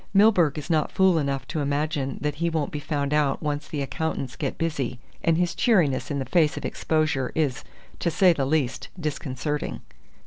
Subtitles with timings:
[0.15, 3.83] Milburgh is not fool enough to imagine that he won't be found out once the
[3.83, 7.63] accountants get busy, and his cheeriness in face of exposure is
[7.99, 9.81] to say the least disconcerting."